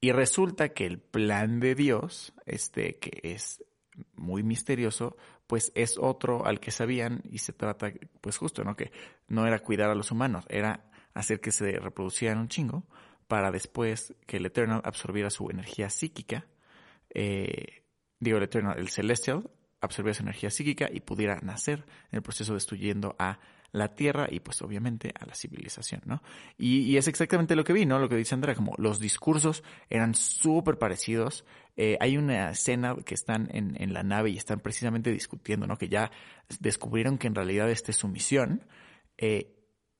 Y 0.00 0.10
resulta 0.12 0.70
que 0.70 0.86
el 0.86 1.00
plan 1.00 1.60
de 1.60 1.74
Dios, 1.74 2.32
este, 2.46 2.94
que 2.94 3.20
es 3.22 3.62
muy 4.14 4.42
misterioso, 4.42 5.18
pues 5.46 5.70
es 5.74 5.98
otro 5.98 6.46
al 6.46 6.60
que 6.60 6.70
sabían 6.70 7.20
y 7.30 7.40
se 7.40 7.52
trata, 7.52 7.92
pues 8.22 8.38
justo, 8.38 8.64
¿no? 8.64 8.74
Que 8.74 8.90
no 9.28 9.46
era 9.46 9.58
cuidar 9.58 9.90
a 9.90 9.94
los 9.94 10.10
humanos, 10.10 10.46
era 10.48 10.90
hacer 11.12 11.42
que 11.42 11.52
se 11.52 11.72
reproducieran 11.72 12.38
un 12.38 12.48
chingo 12.48 12.86
para 13.28 13.50
después 13.50 14.14
que 14.26 14.38
el 14.38 14.46
Eternal 14.46 14.80
absorbiera 14.82 15.28
su 15.28 15.50
energía 15.50 15.90
psíquica, 15.90 16.46
eh, 17.10 17.82
digo 18.18 18.38
el 18.38 18.44
Eternal, 18.44 18.78
el 18.78 18.88
Celestial, 18.88 19.50
absorbiera 19.84 20.14
su 20.14 20.22
energía 20.22 20.50
psíquica 20.50 20.88
y 20.92 21.00
pudiera 21.00 21.40
nacer 21.40 21.84
en 22.10 22.16
el 22.16 22.22
proceso 22.22 22.54
destruyendo 22.54 23.14
a 23.18 23.38
la 23.72 23.94
Tierra 23.94 24.28
y 24.30 24.38
pues 24.38 24.62
obviamente 24.62 25.12
a 25.18 25.26
la 25.26 25.34
civilización, 25.34 26.00
¿no? 26.04 26.22
Y, 26.56 26.82
y 26.82 26.96
es 26.96 27.08
exactamente 27.08 27.56
lo 27.56 27.64
que 27.64 27.72
vi, 27.72 27.86
¿no? 27.86 27.98
Lo 27.98 28.08
que 28.08 28.16
dice 28.16 28.34
Andrea, 28.34 28.54
como 28.54 28.74
los 28.78 29.00
discursos 29.00 29.64
eran 29.90 30.14
súper 30.14 30.78
parecidos. 30.78 31.44
Eh, 31.76 31.96
hay 32.00 32.16
una 32.16 32.50
escena 32.50 32.94
que 33.04 33.14
están 33.14 33.48
en, 33.52 33.74
en 33.82 33.92
la 33.92 34.04
nave 34.04 34.30
y 34.30 34.36
están 34.36 34.60
precisamente 34.60 35.10
discutiendo, 35.10 35.66
¿no? 35.66 35.76
Que 35.76 35.88
ya 35.88 36.12
descubrieron 36.60 37.18
que 37.18 37.26
en 37.26 37.34
realidad 37.34 37.68
esta 37.68 37.90
es 37.90 37.96
su 37.96 38.06
misión. 38.06 38.64
Eh, 39.18 39.54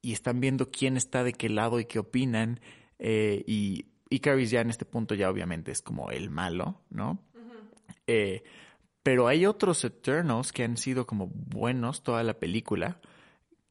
y 0.04 0.12
están 0.12 0.38
viendo 0.38 0.70
quién 0.70 0.96
está 0.96 1.24
de 1.24 1.32
qué 1.32 1.48
lado 1.48 1.80
y 1.80 1.86
qué 1.86 1.98
opinan. 1.98 2.60
Eh, 2.98 3.42
y 3.46 3.86
Icarus 4.10 4.50
ya 4.50 4.60
en 4.60 4.70
este 4.70 4.84
punto 4.84 5.14
ya 5.14 5.30
obviamente 5.30 5.72
es 5.72 5.82
como 5.82 6.10
el 6.10 6.30
malo, 6.30 6.82
¿no? 6.90 7.24
Eh, 8.06 8.42
pero 9.04 9.28
hay 9.28 9.46
otros 9.46 9.84
Eternals 9.84 10.50
que 10.50 10.64
han 10.64 10.76
sido 10.76 11.06
como 11.06 11.28
buenos 11.28 12.02
toda 12.02 12.24
la 12.24 12.34
película, 12.34 13.00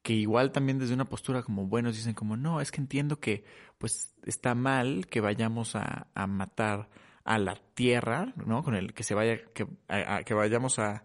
que 0.02 0.14
igual 0.14 0.52
también 0.54 0.80
desde 0.80 0.94
una 0.94 1.06
postura 1.06 1.44
como 1.44 1.66
buenos 1.68 1.96
dicen 1.98 2.14
como, 2.14 2.38
no, 2.38 2.62
es 2.62 2.72
que 2.72 2.80
entiendo 2.80 3.20
que 3.20 3.44
pues 3.78 4.14
está 4.26 4.56
mal 4.56 5.08
que 5.08 5.20
vayamos 5.20 5.76
a, 5.76 6.08
a 6.14 6.28
matar 6.28 6.90
a 7.26 7.38
la 7.38 7.56
Tierra, 7.74 8.34
¿no? 8.46 8.64
Con 8.64 8.76
el 8.76 8.94
que 8.94 9.04
se 9.04 9.16
vaya, 9.16 9.40
que, 9.54 9.66
a- 9.88 10.18
a- 10.18 10.24
que 10.24 10.34
vayamos 10.34 10.78
a 10.80 11.04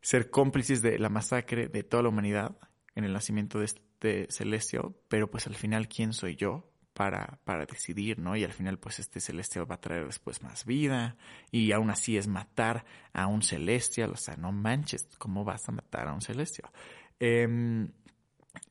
ser 0.00 0.30
cómplices 0.30 0.82
de 0.82 0.98
la 0.98 1.08
masacre 1.08 1.68
de 1.68 1.82
toda 1.82 2.02
la 2.02 2.08
humanidad 2.10 2.56
en 2.94 3.04
el 3.04 3.12
nacimiento 3.12 3.58
de 3.58 3.66
este 3.66 4.26
Celestial, 4.30 4.94
pero 5.08 5.30
pues 5.30 5.46
al 5.46 5.54
final, 5.54 5.88
¿quién 5.88 6.12
soy 6.12 6.34
yo 6.36 6.70
para, 6.94 7.40
para 7.44 7.66
decidir, 7.66 8.18
¿no? 8.18 8.36
Y 8.36 8.44
al 8.44 8.52
final, 8.52 8.78
pues 8.78 9.00
este 9.00 9.20
celestial 9.20 9.70
va 9.70 9.74
a 9.74 9.80
traer 9.80 10.06
después 10.06 10.42
más 10.42 10.64
vida. 10.64 11.16
Y 11.50 11.72
aún 11.72 11.90
así 11.90 12.16
es 12.16 12.28
matar 12.28 12.84
a 13.12 13.26
un 13.26 13.42
celestial. 13.42 14.12
O 14.12 14.16
sea, 14.16 14.36
no 14.36 14.52
manches, 14.52 15.08
¿cómo 15.18 15.44
vas 15.44 15.68
a 15.68 15.72
matar 15.72 16.08
a 16.08 16.14
un 16.14 16.22
celestial? 16.22 16.70
Em, 17.18 17.90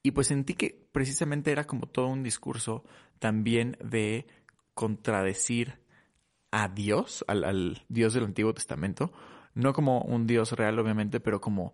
y 0.01 0.11
pues 0.11 0.27
sentí 0.27 0.53
que 0.55 0.87
precisamente 0.91 1.51
era 1.51 1.65
como 1.65 1.87
todo 1.87 2.07
un 2.07 2.23
discurso 2.23 2.85
también 3.19 3.77
de 3.83 4.25
contradecir 4.73 5.79
a 6.51 6.69
Dios, 6.69 7.25
al, 7.27 7.43
al 7.43 7.85
Dios 7.89 8.13
del 8.13 8.23
Antiguo 8.23 8.53
Testamento. 8.53 9.11
No 9.53 9.73
como 9.73 10.01
un 10.01 10.25
Dios 10.25 10.53
real, 10.53 10.79
obviamente, 10.79 11.19
pero 11.19 11.41
como 11.41 11.73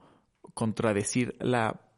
contradecir 0.54 1.36
la 1.40 1.89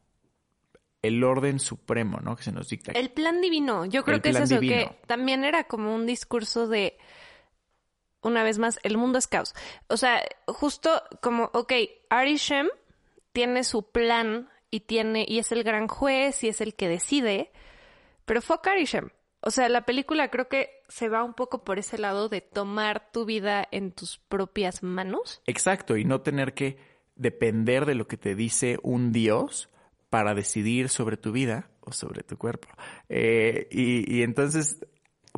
el 1.01 1.23
orden 1.23 1.59
supremo, 1.59 2.19
¿no? 2.19 2.35
Que 2.35 2.43
se 2.43 2.51
nos 2.51 2.69
dicta. 2.69 2.91
El 2.91 3.09
plan 3.09 3.41
divino. 3.41 3.85
Yo 3.85 4.03
creo 4.03 4.21
que 4.21 4.29
es 4.29 4.39
eso, 4.39 4.59
que 4.59 4.97
también 5.07 5.43
era 5.43 5.63
como 5.63 5.95
un 5.95 6.05
discurso 6.05 6.67
de, 6.67 6.97
una 8.21 8.43
vez 8.43 8.59
más, 8.59 8.79
el 8.83 8.97
mundo 8.97 9.17
es 9.17 9.27
caos. 9.27 9.55
O 9.87 9.97
sea, 9.97 10.21
justo 10.47 11.01
como, 11.21 11.49
ok, 11.53 11.73
Arishem 12.09 12.67
tiene 13.33 13.63
su 13.63 13.91
plan 13.91 14.49
y 14.69 14.81
tiene, 14.81 15.25
y 15.27 15.39
es 15.39 15.51
el 15.51 15.63
gran 15.63 15.87
juez 15.87 16.43
y 16.43 16.49
es 16.49 16.61
el 16.61 16.75
que 16.75 16.87
decide, 16.87 17.51
pero 18.25 18.41
fuck 18.41 18.67
Arishem. 18.67 19.09
O 19.43 19.49
sea, 19.49 19.69
la 19.69 19.85
película 19.85 20.29
creo 20.29 20.47
que 20.47 20.83
se 20.87 21.09
va 21.09 21.23
un 21.23 21.33
poco 21.33 21.63
por 21.63 21.79
ese 21.79 21.97
lado 21.97 22.29
de 22.29 22.41
tomar 22.41 23.11
tu 23.11 23.25
vida 23.25 23.67
en 23.71 23.91
tus 23.91 24.19
propias 24.19 24.83
manos. 24.83 25.41
Exacto, 25.47 25.97
y 25.97 26.05
no 26.05 26.21
tener 26.21 26.53
que 26.53 26.77
depender 27.15 27.87
de 27.87 27.95
lo 27.95 28.07
que 28.07 28.17
te 28.17 28.35
dice 28.35 28.77
un 28.83 29.11
Dios 29.11 29.69
para 30.11 30.35
decidir 30.35 30.89
sobre 30.89 31.15
tu 31.15 31.31
vida 31.31 31.71
o 31.79 31.93
sobre 31.93 32.21
tu 32.21 32.37
cuerpo. 32.37 32.67
Eh, 33.07 33.69
y, 33.71 34.23
entonces, 34.23 34.85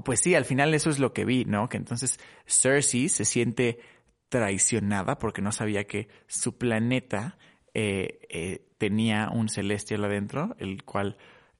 pues 0.03 0.19
sí, 0.19 0.33
al 0.33 0.45
final 0.45 0.73
eso 0.73 0.89
es 0.89 0.97
lo 0.97 1.13
que 1.13 1.25
vi, 1.25 1.45
¿no? 1.45 1.69
Que 1.69 1.77
entonces 1.77 2.19
Cersei 2.47 3.07
se 3.07 3.23
siente 3.23 3.79
traicionada 4.29 5.19
porque 5.19 5.43
no 5.43 5.51
sabía 5.51 5.83
que 5.85 6.07
su 6.25 6.57
planeta 6.57 7.37
eh, 7.75 8.21
eh, 8.29 8.65
tenía 8.79 9.29
un 9.29 9.47
celestial 9.47 10.05
adentro, 10.05 10.55
el 10.57 10.83
cual 10.83 11.17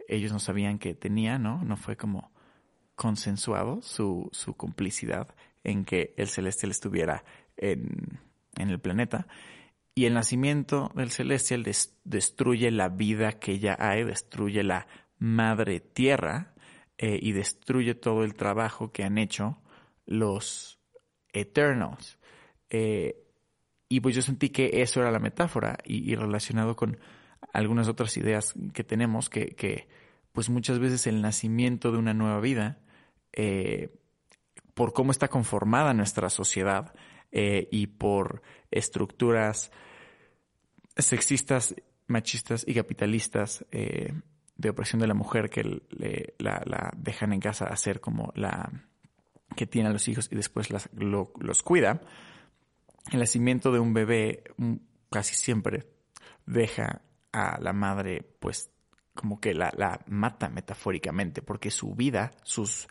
ellos 0.08 0.32
no 0.32 0.40
sabían 0.40 0.80
que 0.80 0.96
tenía, 0.96 1.38
¿no? 1.38 1.64
No 1.64 1.78
fue 1.78 1.96
como 1.96 2.34
consensuado 2.96 3.84
su, 3.84 4.28
su 4.32 4.56
complicidad 4.56 5.36
en 5.64 5.86
que 5.86 6.16
el 6.18 6.30
celestial 6.30 6.72
estuviera 6.72 7.24
en, 7.58 8.20
en 8.56 8.70
el 8.72 8.80
planeta. 8.80 9.28
Y 9.96 10.06
el 10.06 10.14
nacimiento 10.16 10.92
del 10.96 11.12
celestial 11.12 11.64
destruye 12.04 12.72
la 12.72 12.90
vida 12.90 13.34
que 13.34 13.60
ya 13.60 13.78
hay, 13.80 14.04
destruye 14.04 14.64
la 14.64 14.88
madre 15.20 15.80
tierra 15.80 16.54
eh, 16.98 17.20
y 17.22 17.32
destruye 17.32 17.94
todo 17.94 18.24
el 18.24 18.34
trabajo 18.34 18.92
que 18.92 19.04
han 19.04 19.18
hecho 19.18 19.62
los 20.06 20.80
Eternals. 21.32 22.20
Eh, 22.70 23.24
y 23.88 24.00
pues 24.00 24.16
yo 24.16 24.22
sentí 24.22 24.50
que 24.50 24.82
eso 24.82 25.02
era 25.02 25.12
la 25.12 25.20
metáfora 25.20 25.78
y, 25.86 26.16
relacionado 26.16 26.76
con 26.76 26.98
algunas 27.52 27.88
otras 27.88 28.18
ideas 28.18 28.54
que 28.74 28.84
tenemos, 28.84 29.30
que, 29.30 29.88
pues 30.32 30.50
muchas 30.50 30.80
veces 30.80 31.06
el 31.06 31.22
nacimiento 31.22 31.92
de 31.92 32.00
una 32.00 32.16
nueva 32.16 32.40
vida, 32.40 32.80
eh, 33.34 33.94
por 34.74 34.94
cómo 34.94 35.12
está 35.12 35.28
conformada 35.28 35.94
nuestra 35.94 36.32
sociedad, 36.32 36.96
eh, 37.36 37.68
y 37.72 37.88
por 37.88 38.44
estructuras 38.70 39.72
sexistas, 40.96 41.74
machistas 42.06 42.64
y 42.68 42.76
capitalistas 42.76 43.66
eh, 43.72 44.14
de 44.56 44.70
opresión 44.70 45.02
de 45.02 45.08
la 45.08 45.16
mujer 45.16 45.50
que 45.50 45.82
la, 46.38 46.94
dejan 46.96 47.34
en 47.34 47.40
casa 47.40 47.66
a 47.66 47.76
ser 47.76 48.02
como 48.02 48.32
la 48.36 48.72
que 49.56 49.66
tiene 49.66 49.90
a 49.90 49.92
los 49.92 50.08
hijos 50.08 50.30
y 50.32 50.36
después 50.36 50.70
los 50.70 51.64
cuida. 51.64 52.02
El 53.12 53.20
nacimiento 53.20 53.72
de 53.72 53.80
un 53.80 53.96
bebé 53.96 54.44
mm, 54.58 54.76
casi 55.10 55.34
siempre 55.34 55.88
deja 56.46 57.02
a 57.32 57.60
la 57.60 57.74
madre 57.74 58.22
pues 58.40 58.70
como 59.16 59.42
que 59.42 59.56
la, 59.56 59.74
la 59.76 60.00
mata 60.06 60.50
metafóricamente 60.50 61.42
porque 61.42 61.72
su 61.72 61.96
vida, 61.96 62.30
sus 62.44 62.88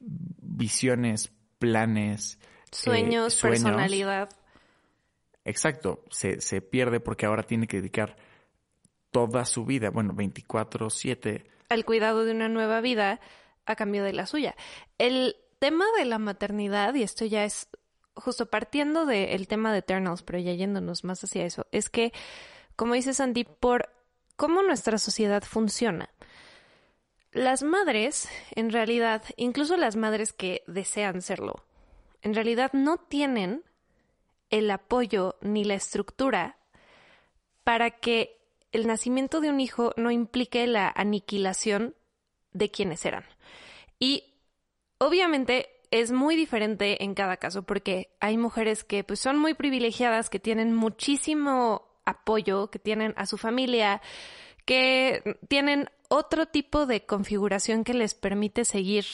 visiones, 0.00 1.30
planes, 1.58 2.38
Sueños, 2.72 3.40
personalidad. 3.40 4.30
Exacto, 5.44 6.04
se, 6.10 6.40
se 6.40 6.60
pierde 6.60 7.00
porque 7.00 7.26
ahora 7.26 7.42
tiene 7.42 7.66
que 7.66 7.76
dedicar 7.76 8.16
toda 9.10 9.44
su 9.44 9.64
vida, 9.64 9.90
bueno, 9.90 10.14
24/7. 10.14 11.44
Al 11.68 11.84
cuidado 11.84 12.24
de 12.24 12.32
una 12.32 12.48
nueva 12.48 12.80
vida 12.80 13.20
a 13.66 13.76
cambio 13.76 14.02
de 14.02 14.12
la 14.12 14.26
suya. 14.26 14.56
El 14.98 15.36
tema 15.58 15.84
de 15.96 16.04
la 16.04 16.18
maternidad, 16.18 16.94
y 16.94 17.02
esto 17.02 17.24
ya 17.24 17.44
es 17.44 17.68
justo 18.14 18.46
partiendo 18.46 19.06
del 19.06 19.46
tema 19.48 19.72
de 19.72 19.78
Eternals, 19.78 20.22
pero 20.22 20.38
ya 20.38 20.52
yéndonos 20.52 21.04
más 21.04 21.22
hacia 21.22 21.44
eso, 21.44 21.66
es 21.72 21.88
que, 21.88 22.12
como 22.76 22.94
dice 22.94 23.14
Sandy, 23.14 23.44
por 23.44 23.90
cómo 24.36 24.62
nuestra 24.62 24.98
sociedad 24.98 25.42
funciona, 25.42 26.10
las 27.32 27.62
madres, 27.62 28.28
en 28.54 28.70
realidad, 28.70 29.22
incluso 29.36 29.76
las 29.76 29.96
madres 29.96 30.32
que 30.32 30.62
desean 30.66 31.22
serlo, 31.22 31.64
en 32.22 32.34
realidad 32.34 32.72
no 32.72 32.96
tienen 32.96 33.62
el 34.50 34.70
apoyo 34.70 35.36
ni 35.40 35.64
la 35.64 35.74
estructura 35.74 36.56
para 37.64 37.90
que 37.90 38.38
el 38.72 38.86
nacimiento 38.86 39.40
de 39.40 39.50
un 39.50 39.60
hijo 39.60 39.92
no 39.96 40.10
implique 40.10 40.66
la 40.66 40.92
aniquilación 40.94 41.94
de 42.52 42.70
quienes 42.70 43.04
eran. 43.04 43.24
Y 43.98 44.24
obviamente 44.98 45.68
es 45.90 46.10
muy 46.10 46.36
diferente 46.36 47.04
en 47.04 47.14
cada 47.14 47.36
caso 47.36 47.62
porque 47.62 48.14
hay 48.20 48.38
mujeres 48.38 48.82
que 48.82 49.04
pues, 49.04 49.20
son 49.20 49.38
muy 49.38 49.54
privilegiadas, 49.54 50.30
que 50.30 50.38
tienen 50.38 50.74
muchísimo 50.74 51.86
apoyo, 52.04 52.70
que 52.70 52.78
tienen 52.78 53.14
a 53.16 53.26
su 53.26 53.36
familia, 53.36 54.00
que 54.64 55.38
tienen 55.48 55.90
otro 56.08 56.46
tipo 56.46 56.86
de 56.86 57.04
configuración 57.04 57.84
que 57.84 57.94
les 57.94 58.14
permite 58.14 58.64
seguir 58.64 59.04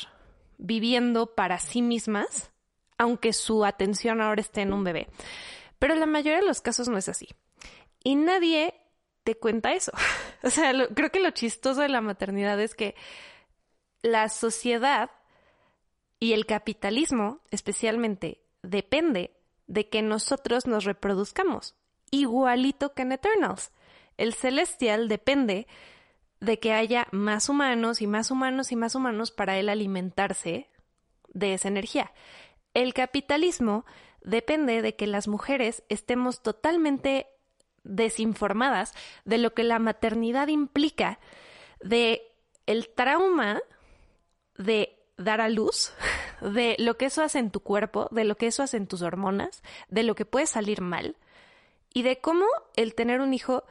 viviendo 0.58 1.34
para 1.34 1.58
sí 1.58 1.82
mismas 1.82 2.50
aunque 2.98 3.32
su 3.32 3.64
atención 3.64 4.20
ahora 4.20 4.40
esté 4.40 4.62
en 4.62 4.72
un 4.72 4.84
bebé. 4.84 5.08
Pero 5.78 5.94
la 5.94 6.06
mayoría 6.06 6.40
de 6.40 6.46
los 6.46 6.60
casos 6.60 6.88
no 6.88 6.98
es 6.98 7.08
así. 7.08 7.28
Y 8.02 8.16
nadie 8.16 8.74
te 9.24 9.36
cuenta 9.36 9.72
eso. 9.72 9.92
o 10.42 10.50
sea, 10.50 10.72
creo 10.94 11.10
que 11.10 11.20
lo 11.20 11.30
chistoso 11.30 11.80
de 11.80 11.88
la 11.88 12.00
maternidad 12.00 12.60
es 12.60 12.74
que 12.74 12.94
la 14.02 14.28
sociedad 14.28 15.10
y 16.20 16.32
el 16.32 16.46
capitalismo 16.46 17.40
especialmente 17.50 18.42
depende 18.62 19.36
de 19.66 19.88
que 19.88 20.02
nosotros 20.02 20.66
nos 20.66 20.84
reproduzcamos, 20.84 21.76
igualito 22.10 22.94
que 22.94 23.02
en 23.02 23.12
Eternals. 23.12 23.70
El 24.16 24.34
celestial 24.34 25.08
depende 25.08 25.68
de 26.40 26.58
que 26.58 26.72
haya 26.72 27.06
más 27.12 27.48
humanos 27.48 28.00
y 28.00 28.06
más 28.06 28.30
humanos 28.30 28.72
y 28.72 28.76
más 28.76 28.94
humanos 28.94 29.30
para 29.30 29.58
él 29.58 29.68
alimentarse 29.68 30.68
de 31.28 31.54
esa 31.54 31.68
energía. 31.68 32.12
El 32.78 32.94
capitalismo 32.94 33.84
depende 34.22 34.82
de 34.82 34.94
que 34.94 35.08
las 35.08 35.26
mujeres 35.26 35.82
estemos 35.88 36.44
totalmente 36.44 37.26
desinformadas 37.82 38.94
de 39.24 39.38
lo 39.38 39.52
que 39.52 39.64
la 39.64 39.80
maternidad 39.80 40.46
implica, 40.46 41.18
de 41.82 42.22
el 42.66 42.88
trauma 42.90 43.60
de 44.56 44.96
dar 45.16 45.40
a 45.40 45.48
luz, 45.48 45.92
de 46.40 46.76
lo 46.78 46.96
que 46.96 47.06
eso 47.06 47.20
hace 47.20 47.40
en 47.40 47.50
tu 47.50 47.64
cuerpo, 47.64 48.06
de 48.12 48.22
lo 48.22 48.36
que 48.36 48.46
eso 48.46 48.62
hace 48.62 48.76
en 48.76 48.86
tus 48.86 49.02
hormonas, 49.02 49.64
de 49.88 50.04
lo 50.04 50.14
que 50.14 50.24
puede 50.24 50.46
salir 50.46 50.80
mal 50.80 51.16
y 51.92 52.02
de 52.02 52.20
cómo 52.20 52.46
el 52.76 52.94
tener 52.94 53.20
un 53.20 53.34
hijo 53.34 53.64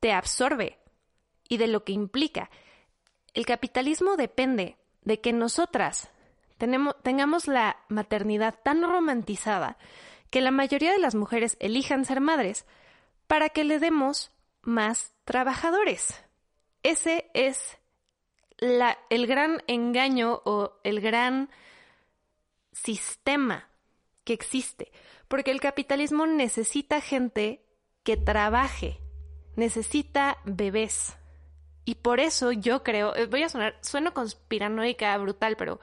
te 0.00 0.12
absorbe 0.12 0.80
y 1.48 1.58
de 1.58 1.68
lo 1.68 1.84
que 1.84 1.92
implica. 1.92 2.50
El 3.34 3.46
capitalismo 3.46 4.16
depende 4.16 4.78
de 5.02 5.20
que 5.20 5.32
nosotras 5.32 6.10
tengamos 6.58 7.46
la 7.46 7.76
maternidad 7.88 8.56
tan 8.62 8.82
romantizada 8.82 9.78
que 10.30 10.40
la 10.40 10.50
mayoría 10.50 10.92
de 10.92 10.98
las 10.98 11.14
mujeres 11.14 11.56
elijan 11.60 12.04
ser 12.04 12.20
madres 12.20 12.66
para 13.26 13.48
que 13.48 13.64
le 13.64 13.78
demos 13.78 14.32
más 14.62 15.14
trabajadores. 15.24 16.22
Ese 16.82 17.30
es 17.34 17.78
el 18.58 19.26
gran 19.26 19.62
engaño 19.66 20.42
o 20.44 20.78
el 20.84 21.00
gran 21.00 21.50
sistema 22.72 23.68
que 24.24 24.32
existe, 24.32 24.92
porque 25.28 25.50
el 25.50 25.60
capitalismo 25.60 26.26
necesita 26.26 27.00
gente 27.00 27.64
que 28.02 28.16
trabaje, 28.16 29.00
necesita 29.56 30.38
bebés. 30.44 31.16
Y 31.84 31.96
por 31.96 32.20
eso 32.20 32.52
yo 32.52 32.82
creo, 32.82 33.14
eh, 33.16 33.26
voy 33.26 33.42
a 33.42 33.48
sonar, 33.48 33.78
sueno 33.80 34.12
conspiranoica 34.12 35.16
brutal, 35.16 35.56
pero 35.56 35.80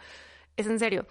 es 0.57 0.67
en 0.67 0.79
serio. 0.79 1.05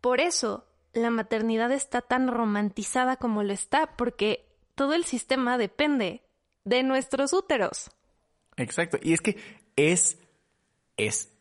Por 0.00 0.20
eso 0.20 0.66
la 0.92 1.10
maternidad 1.10 1.72
está 1.72 2.00
tan 2.00 2.28
romantizada 2.28 3.16
como 3.16 3.42
lo 3.42 3.52
está, 3.52 3.96
porque 3.96 4.46
todo 4.74 4.94
el 4.94 5.04
sistema 5.04 5.58
depende 5.58 6.22
de 6.64 6.82
nuestros 6.82 7.32
úteros. 7.32 7.90
Exacto. 8.56 8.98
Y 9.02 9.12
es 9.12 9.20
que 9.20 9.36
es, 9.76 10.18
es 10.96 11.32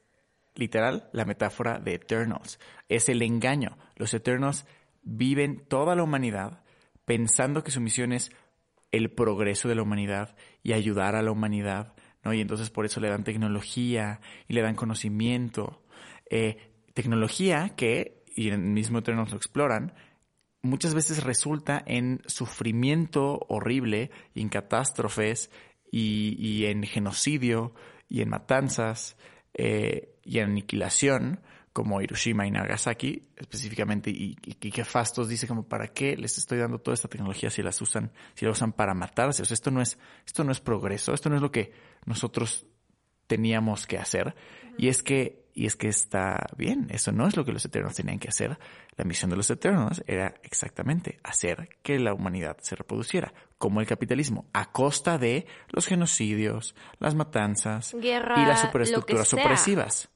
literal 0.56 1.10
la 1.14 1.26
metáfora 1.26 1.80
de 1.80 1.96
Eternals. 1.96 2.60
Es 2.90 3.10
el 3.10 3.22
engaño. 3.22 3.78
Los 3.96 4.14
Eternals 4.14 4.66
viven 5.04 5.66
toda 5.68 5.96
la 5.96 6.04
humanidad 6.04 6.64
pensando 7.06 7.64
que 7.64 7.72
su 7.72 7.82
misión 7.82 8.14
es 8.14 8.32
el 8.92 9.12
progreso 9.12 9.68
de 9.68 9.76
la 9.76 9.82
humanidad 9.82 10.36
y 10.62 10.74
ayudar 10.74 11.16
a 11.16 11.22
la 11.22 11.32
humanidad, 11.32 11.94
¿no? 12.24 12.34
Y 12.34 12.42
entonces 12.42 12.70
por 12.70 12.86
eso 12.86 13.00
le 13.00 13.10
dan 13.10 13.24
tecnología 13.24 14.22
y 14.48 14.54
le 14.54 14.62
dan 14.62 14.76
conocimiento. 14.76 15.84
Eh, 16.30 16.73
tecnología 16.94 17.74
que, 17.76 18.24
y 18.36 18.48
en 18.48 18.54
el 18.54 18.60
mismo 18.62 19.00
Eternals 19.00 19.32
lo 19.32 19.38
exploran, 19.38 19.94
muchas 20.62 20.96
veces 20.96 21.24
resulta 21.24 21.84
en 21.86 22.22
sufrimiento 22.26 23.46
horrible 23.50 24.12
y 24.34 24.42
en 24.42 24.50
catástrofes 24.50 25.52
y, 25.92 26.66
en 26.66 26.84
genocidio 26.84 27.76
y 28.10 28.22
en 28.22 28.30
matanzas 28.30 29.16
eh, 29.54 30.16
y 30.24 30.40
en 30.40 30.52
aniquilación 30.52 31.42
como 31.74 32.02
Hiroshima 32.02 32.48
y 32.48 32.52
Nagasaki 32.52 33.30
específicamente 33.36 34.10
y, 34.12 34.36
que 34.36 34.86
Fastos 34.86 35.28
dice 35.28 35.48
como 35.48 35.68
para 35.68 35.88
qué 35.88 36.16
les 36.16 36.38
estoy 36.38 36.60
dando 36.60 36.80
toda 36.80 36.94
esta 36.94 37.08
tecnología 37.08 37.50
si 37.50 37.62
las 37.62 37.82
usan 37.82 38.12
si 38.36 38.46
la 38.46 38.52
usan 38.52 38.74
para 38.74 38.94
matarse 38.94 39.42
o 39.42 39.46
sea 39.46 39.56
esto 39.56 39.72
no 39.72 39.82
es 39.82 39.98
esto 40.26 40.44
no 40.44 40.52
es 40.52 40.62
progreso 40.62 41.14
esto 41.14 41.30
no 41.30 41.36
es 41.36 41.42
lo 41.42 41.52
que 41.52 41.74
nosotros 42.06 42.68
teníamos 43.34 43.88
que 43.88 43.98
hacer 43.98 44.36
y 44.78 44.90
es 44.90 45.02
que 45.02 45.44
y 45.56 45.68
es 45.68 45.76
que 45.76 45.88
está 45.88 46.48
bien, 46.58 46.88
eso 46.90 47.12
no 47.12 47.28
es 47.28 47.38
lo 47.38 47.46
que 47.46 47.52
los 47.52 47.64
Eternos 47.64 47.94
tenían 47.94 48.18
que 48.18 48.28
hacer. 48.28 48.58
La 48.96 49.06
misión 49.06 49.30
de 49.30 49.38
los 49.38 49.50
Eternos 49.52 50.04
era 50.08 50.34
exactamente 50.42 51.20
hacer 51.24 51.70
que 51.84 52.00
la 52.00 52.14
humanidad 52.14 52.58
se 52.62 52.76
reproduciera, 52.76 53.34
como 53.60 53.80
el 53.80 53.86
capitalismo, 53.86 54.48
a 54.52 54.72
costa 54.72 55.20
de 55.20 55.46
los 55.70 55.86
genocidios, 55.86 56.74
las 56.98 57.14
matanzas 57.14 57.94
y 57.94 58.02
las 58.02 58.62
superestructuras 58.62 59.32
opresivas. 59.34 60.10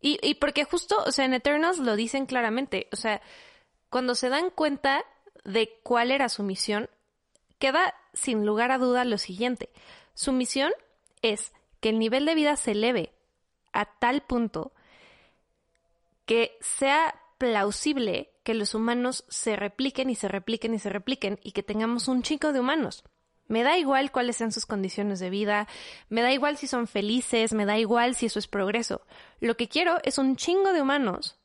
Y, 0.00 0.18
y 0.22 0.36
porque 0.36 0.64
justo, 0.64 0.96
o 1.06 1.12
sea, 1.12 1.26
en 1.26 1.34
Eternals 1.34 1.78
lo 1.78 1.94
dicen 1.94 2.24
claramente, 2.24 2.88
o 2.90 2.96
sea, 2.96 3.20
cuando 3.90 4.14
se 4.14 4.30
dan 4.30 4.48
cuenta 4.48 5.04
de 5.44 5.78
cuál 5.82 6.10
era 6.10 6.30
su 6.30 6.42
misión, 6.42 6.88
queda 7.58 7.94
sin 8.14 8.46
lugar 8.46 8.70
a 8.70 8.78
duda 8.78 9.04
lo 9.04 9.18
siguiente. 9.18 9.68
Su 10.14 10.32
misión 10.32 10.72
es 11.22 11.52
que 11.84 11.90
el 11.90 11.98
nivel 11.98 12.24
de 12.24 12.34
vida 12.34 12.56
se 12.56 12.70
eleve 12.70 13.12
a 13.74 13.84
tal 13.84 14.22
punto 14.22 14.72
que 16.24 16.56
sea 16.62 17.14
plausible 17.36 18.32
que 18.42 18.54
los 18.54 18.74
humanos 18.74 19.26
se 19.28 19.54
repliquen 19.54 20.08
y 20.08 20.14
se 20.14 20.28
repliquen 20.28 20.72
y 20.72 20.78
se 20.78 20.88
repliquen 20.88 21.38
y 21.42 21.52
que 21.52 21.62
tengamos 21.62 22.08
un 22.08 22.22
chico 22.22 22.54
de 22.54 22.60
humanos. 22.60 23.04
Me 23.48 23.62
da 23.62 23.76
igual 23.76 24.12
cuáles 24.12 24.36
sean 24.36 24.50
sus 24.50 24.64
condiciones 24.64 25.20
de 25.20 25.28
vida, 25.28 25.68
me 26.08 26.22
da 26.22 26.32
igual 26.32 26.56
si 26.56 26.68
son 26.68 26.86
felices, 26.86 27.52
me 27.52 27.66
da 27.66 27.76
igual 27.76 28.14
si 28.14 28.24
eso 28.24 28.38
es 28.38 28.48
progreso. 28.48 29.02
Lo 29.40 29.58
que 29.58 29.68
quiero 29.68 29.98
es 30.04 30.16
un 30.16 30.36
chingo 30.36 30.72
de 30.72 30.80
humanos 30.80 31.38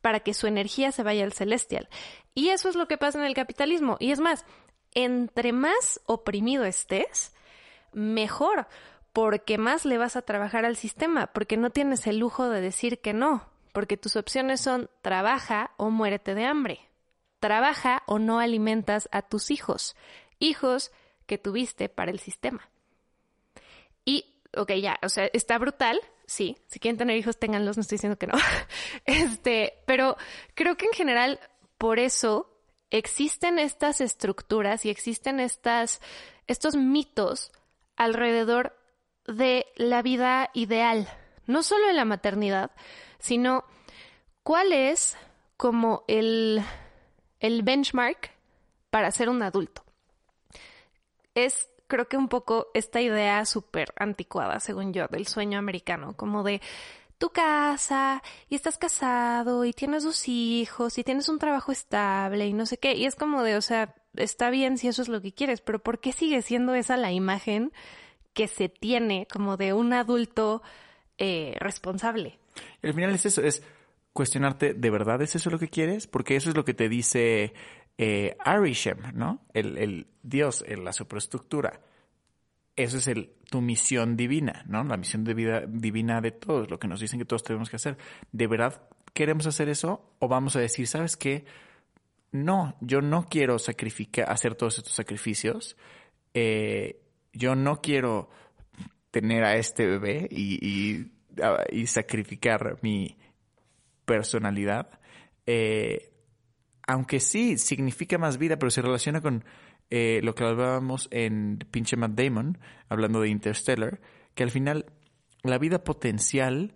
para 0.00 0.18
que 0.18 0.34
su 0.34 0.48
energía 0.48 0.90
se 0.90 1.04
vaya 1.04 1.22
al 1.22 1.32
celestial. 1.32 1.88
Y 2.34 2.48
eso 2.48 2.68
es 2.68 2.74
lo 2.74 2.88
que 2.88 2.98
pasa 2.98 3.20
en 3.20 3.24
el 3.24 3.34
capitalismo. 3.34 3.98
Y 4.00 4.10
es 4.10 4.18
más, 4.18 4.46
entre 4.94 5.52
más 5.52 6.00
oprimido 6.06 6.64
estés, 6.64 7.32
mejor, 7.92 8.66
porque 9.16 9.56
más 9.56 9.86
le 9.86 9.96
vas 9.96 10.14
a 10.14 10.20
trabajar 10.20 10.66
al 10.66 10.76
sistema, 10.76 11.28
porque 11.28 11.56
no 11.56 11.70
tienes 11.70 12.06
el 12.06 12.18
lujo 12.18 12.50
de 12.50 12.60
decir 12.60 13.00
que 13.00 13.14
no, 13.14 13.48
porque 13.72 13.96
tus 13.96 14.14
opciones 14.14 14.60
son 14.60 14.90
trabaja 15.00 15.70
o 15.78 15.88
muérete 15.88 16.34
de 16.34 16.44
hambre. 16.44 16.80
Trabaja 17.40 18.02
o 18.06 18.18
no 18.18 18.40
alimentas 18.40 19.08
a 19.12 19.22
tus 19.22 19.50
hijos, 19.50 19.96
hijos 20.38 20.92
que 21.24 21.38
tuviste 21.38 21.88
para 21.88 22.10
el 22.10 22.18
sistema. 22.18 22.68
Y, 24.04 24.38
ok, 24.54 24.72
ya, 24.72 24.98
o 25.02 25.08
sea, 25.08 25.30
está 25.32 25.56
brutal, 25.56 25.98
sí, 26.26 26.58
si 26.66 26.78
quieren 26.78 26.98
tener 26.98 27.16
hijos, 27.16 27.38
ténganlos, 27.38 27.78
no 27.78 27.80
estoy 27.80 27.96
diciendo 27.96 28.18
que 28.18 28.26
no. 28.26 28.34
este, 29.06 29.78
pero 29.86 30.18
creo 30.52 30.76
que 30.76 30.84
en 30.84 30.92
general, 30.92 31.40
por 31.78 31.98
eso 31.98 32.52
existen 32.90 33.58
estas 33.58 34.02
estructuras 34.02 34.84
y 34.84 34.90
existen 34.90 35.40
estas, 35.40 36.02
estos 36.46 36.76
mitos 36.76 37.50
alrededor 37.96 38.76
de 39.26 39.66
la 39.76 40.02
vida 40.02 40.50
ideal, 40.54 41.08
no 41.46 41.62
solo 41.62 41.88
en 41.88 41.96
la 41.96 42.04
maternidad, 42.04 42.70
sino 43.18 43.64
cuál 44.42 44.72
es 44.72 45.16
como 45.56 46.04
el, 46.08 46.62
el 47.40 47.62
benchmark 47.62 48.30
para 48.90 49.10
ser 49.10 49.28
un 49.28 49.42
adulto. 49.42 49.84
Es 51.34 51.70
creo 51.86 52.08
que 52.08 52.16
un 52.16 52.28
poco 52.28 52.68
esta 52.74 53.00
idea 53.00 53.44
súper 53.44 53.92
anticuada, 53.96 54.60
según 54.60 54.92
yo, 54.92 55.06
del 55.08 55.26
sueño 55.26 55.58
americano, 55.58 56.16
como 56.16 56.42
de 56.42 56.60
tu 57.18 57.30
casa 57.30 58.22
y 58.48 58.56
estás 58.56 58.76
casado 58.76 59.64
y 59.64 59.72
tienes 59.72 60.04
dos 60.04 60.28
hijos 60.28 60.98
y 60.98 61.04
tienes 61.04 61.28
un 61.28 61.38
trabajo 61.38 61.72
estable 61.72 62.46
y 62.46 62.52
no 62.52 62.66
sé 62.66 62.78
qué. 62.78 62.94
Y 62.94 63.06
es 63.06 63.14
como 63.14 63.42
de, 63.42 63.56
o 63.56 63.62
sea, 63.62 63.94
está 64.14 64.50
bien 64.50 64.78
si 64.78 64.88
eso 64.88 65.02
es 65.02 65.08
lo 65.08 65.22
que 65.22 65.32
quieres, 65.32 65.60
pero 65.60 65.78
¿por 65.78 66.00
qué 66.00 66.12
sigue 66.12 66.42
siendo 66.42 66.74
esa 66.74 66.96
la 66.96 67.12
imagen 67.12 67.72
que 68.36 68.48
se 68.48 68.68
tiene 68.68 69.26
como 69.32 69.56
de 69.56 69.72
un 69.72 69.94
adulto 69.94 70.62
eh, 71.16 71.56
responsable. 71.58 72.38
al 72.82 72.92
final 72.92 73.14
es 73.14 73.24
eso, 73.24 73.42
es 73.42 73.62
cuestionarte, 74.12 74.74
¿de 74.74 74.90
verdad 74.90 75.22
es 75.22 75.34
eso 75.36 75.48
lo 75.48 75.58
que 75.58 75.68
quieres? 75.68 76.06
Porque 76.06 76.36
eso 76.36 76.50
es 76.50 76.56
lo 76.56 76.62
que 76.62 76.74
te 76.74 76.90
dice 76.90 77.54
eh, 77.96 78.36
Arishem, 78.44 78.98
¿no? 79.14 79.40
El, 79.54 79.78
el 79.78 80.06
Dios, 80.22 80.62
en 80.68 80.84
la 80.84 80.92
superestructura. 80.92 81.80
Eso 82.76 82.98
es 82.98 83.08
el, 83.08 83.32
tu 83.50 83.62
misión 83.62 84.18
divina, 84.18 84.64
¿no? 84.68 84.84
La 84.84 84.98
misión 84.98 85.24
de 85.24 85.32
vida 85.32 85.62
divina 85.66 86.20
de 86.20 86.32
todos, 86.32 86.70
lo 86.70 86.78
que 86.78 86.88
nos 86.88 87.00
dicen 87.00 87.18
que 87.18 87.24
todos 87.24 87.42
tenemos 87.42 87.70
que 87.70 87.76
hacer. 87.76 87.96
¿De 88.32 88.46
verdad 88.46 88.82
queremos 89.14 89.46
hacer 89.46 89.70
eso? 89.70 90.12
¿O 90.18 90.28
vamos 90.28 90.56
a 90.56 90.60
decir, 90.60 90.86
¿sabes 90.86 91.16
qué? 91.16 91.46
No, 92.32 92.76
yo 92.82 93.00
no 93.00 93.24
quiero 93.30 93.58
sacrificar, 93.58 94.30
hacer 94.30 94.56
todos 94.56 94.76
estos 94.76 94.92
sacrificios. 94.92 95.78
Eh, 96.34 97.00
yo 97.36 97.54
no 97.54 97.80
quiero 97.80 98.28
tener 99.10 99.44
a 99.44 99.56
este 99.56 99.86
bebé 99.86 100.28
y, 100.30 101.12
sacrificar 101.86 102.78
mi 102.82 103.16
personalidad. 104.06 105.00
Eh, 105.46 106.12
aunque 106.86 107.20
sí 107.20 107.58
significa 107.58 108.16
más 108.18 108.38
vida, 108.38 108.58
pero 108.58 108.70
se 108.70 108.82
relaciona 108.82 109.20
con 109.20 109.44
eh, 109.90 110.20
lo 110.22 110.34
que 110.34 110.44
hablábamos 110.44 111.08
en 111.10 111.58
pinche 111.70 111.96
Matt 111.96 112.12
Damon, 112.12 112.58
hablando 112.88 113.20
de 113.20 113.28
Interstellar, 113.28 114.00
que 114.34 114.42
al 114.42 114.50
final 114.50 114.86
la 115.42 115.58
vida 115.58 115.84
potencial 115.84 116.74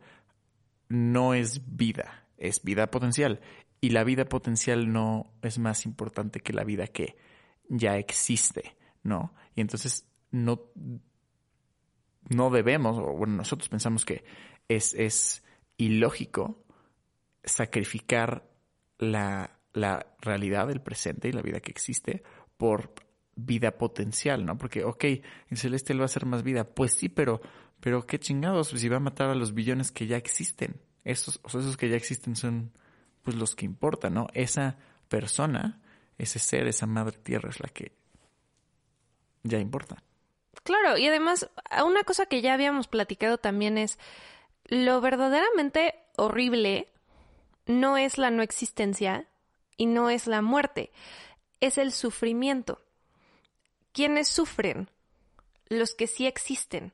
no 0.89 1.35
es 1.35 1.77
vida, 1.77 2.27
es 2.37 2.63
vida 2.63 2.91
potencial. 2.91 3.41
Y 3.81 3.91
la 3.91 4.05
vida 4.05 4.27
potencial 4.27 4.93
no 4.93 5.33
es 5.43 5.59
más 5.59 5.87
importante 5.87 6.41
que 6.41 6.53
la 6.53 6.65
vida 6.65 6.87
que 6.87 7.17
ya 7.69 7.97
existe, 7.97 8.77
¿no? 9.03 9.35
Y 9.55 9.63
entonces 9.63 10.10
no, 10.31 10.71
no 12.29 12.51
debemos, 12.51 12.99
o 12.99 13.13
bueno, 13.13 13.35
nosotros 13.35 13.69
pensamos 13.69 14.05
que 14.05 14.25
es, 14.69 14.95
es 14.95 15.45
ilógico 15.77 16.65
sacrificar 17.45 18.49
la, 18.99 19.59
la 19.73 20.07
realidad 20.21 20.69
del 20.69 20.81
presente 20.81 21.29
y 21.29 21.33
la 21.33 21.43
vida 21.43 21.61
que 21.61 21.71
existe 21.71 22.23
por 22.57 22.93
vida 23.35 23.79
potencial, 23.79 24.45
¿no? 24.45 24.59
Porque, 24.59 24.85
ok, 24.85 25.05
el 25.49 25.57
celestial 25.57 26.01
va 26.01 26.05
a 26.05 26.09
ser 26.09 26.27
más 26.27 26.43
vida. 26.43 26.65
Pues 26.65 26.95
sí, 26.95 27.09
pero, 27.09 27.41
pero 27.81 28.07
qué 28.07 28.19
chingados, 28.19 28.69
si 28.69 28.89
va 28.89 28.99
a 28.99 29.01
matar 29.01 29.31
a 29.31 29.35
los 29.35 29.55
billones 29.55 29.91
que 29.93 30.07
ya 30.07 30.17
existen. 30.17 30.81
Esos, 31.05 31.41
esos 31.47 31.77
que 31.77 31.89
ya 31.89 31.97
existen 31.97 32.37
son, 32.37 32.73
pues, 33.23 33.37
los 33.37 33.55
que 33.55 33.65
importan, 33.65 34.15
¿no? 34.15 34.27
Esa 34.35 34.77
persona, 35.09 35.81
ese 36.19 36.39
ser, 36.39 36.67
esa 36.67 36.87
madre 36.87 37.17
tierra 37.19 37.51
es 37.51 37.61
la 37.61 37.69
que 37.69 37.93
ya 39.43 39.59
importa. 39.59 40.03
Claro, 40.63 40.99
y 40.99 41.07
además, 41.07 41.49
una 41.85 42.05
cosa 42.05 42.27
que 42.27 42.43
ya 42.43 42.55
habíamos 42.55 42.87
platicado 42.87 43.39
también 43.39 43.79
es 43.79 43.99
lo 44.65 45.01
verdaderamente 45.01 45.95
horrible 46.17 46.87
no 47.67 47.97
es 47.97 48.19
la 48.19 48.31
no 48.31 48.43
existencia 48.43 49.29
y 49.77 49.87
no 49.87 50.11
es 50.11 50.27
la 50.27 50.43
muerte, 50.43 50.93
es 51.61 51.79
el 51.79 51.93
sufrimiento. 51.93 52.81
¿Quiénes 53.93 54.29
sufren? 54.29 54.89
Los 55.69 55.95
que 55.95 56.07
sí 56.07 56.27
existen. 56.27 56.93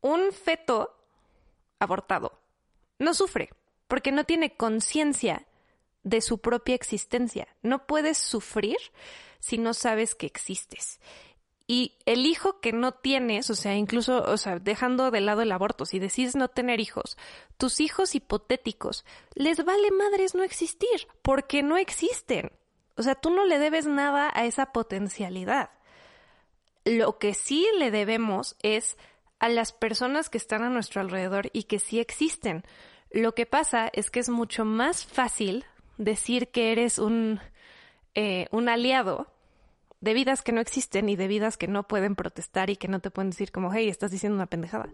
Un 0.00 0.32
feto 0.32 0.96
abortado 1.78 2.40
no 2.98 3.14
sufre 3.14 3.50
porque 3.88 4.12
no 4.12 4.24
tiene 4.24 4.56
conciencia 4.56 5.46
de 6.02 6.20
su 6.20 6.38
propia 6.38 6.74
existencia. 6.74 7.48
No 7.62 7.86
puedes 7.86 8.18
sufrir 8.18 8.78
si 9.38 9.58
no 9.58 9.74
sabes 9.74 10.14
que 10.14 10.26
existes. 10.26 11.00
Y 11.68 11.98
el 12.06 12.26
hijo 12.26 12.60
que 12.60 12.72
no 12.72 12.92
tienes, 12.92 13.50
o 13.50 13.56
sea, 13.56 13.74
incluso, 13.74 14.22
o 14.22 14.36
sea, 14.36 14.58
dejando 14.60 15.10
de 15.10 15.20
lado 15.20 15.42
el 15.42 15.50
aborto, 15.50 15.84
si 15.84 15.98
decides 15.98 16.36
no 16.36 16.48
tener 16.48 16.78
hijos, 16.78 17.16
tus 17.56 17.80
hijos 17.80 18.14
hipotéticos, 18.14 19.04
les 19.34 19.64
vale 19.64 19.90
madres 19.90 20.36
no 20.36 20.44
existir, 20.44 21.08
porque 21.22 21.64
no 21.64 21.76
existen. 21.76 22.52
O 22.96 23.02
sea, 23.02 23.16
tú 23.16 23.30
no 23.30 23.44
le 23.44 23.58
debes 23.58 23.86
nada 23.86 24.30
a 24.32 24.44
esa 24.46 24.72
potencialidad. 24.72 25.70
Lo 26.84 27.18
que 27.18 27.34
sí 27.34 27.66
le 27.78 27.90
debemos 27.90 28.54
es 28.62 28.96
a 29.40 29.48
las 29.48 29.72
personas 29.72 30.30
que 30.30 30.38
están 30.38 30.62
a 30.62 30.70
nuestro 30.70 31.00
alrededor 31.00 31.50
y 31.52 31.64
que 31.64 31.80
sí 31.80 31.98
existen. 31.98 32.64
Lo 33.10 33.34
que 33.34 33.44
pasa 33.44 33.90
es 33.92 34.10
que 34.10 34.20
es 34.20 34.28
mucho 34.28 34.64
más 34.64 35.04
fácil 35.04 35.64
decir 35.98 36.48
que 36.48 36.70
eres 36.70 36.98
un, 36.98 37.40
eh, 38.14 38.46
un 38.52 38.68
aliado 38.68 39.26
de 40.06 40.14
vidas 40.14 40.42
que 40.42 40.52
no 40.52 40.60
existen 40.60 41.08
y 41.08 41.16
de 41.16 41.26
vidas 41.26 41.56
que 41.56 41.66
no 41.66 41.88
pueden 41.88 42.14
protestar 42.14 42.70
y 42.70 42.76
que 42.76 42.86
no 42.86 43.00
te 43.00 43.10
pueden 43.10 43.30
decir 43.30 43.50
como, 43.50 43.74
hey, 43.74 43.88
estás 43.88 44.12
diciendo 44.12 44.36
una 44.36 44.46
pendejada. 44.46 44.88